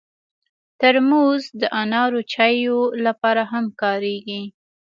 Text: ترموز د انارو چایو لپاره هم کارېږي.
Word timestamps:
ترموز 0.79 1.43
د 1.61 1.63
انارو 1.81 2.19
چایو 2.33 2.79
لپاره 3.05 3.43
هم 3.51 3.65
کارېږي. 3.81 4.41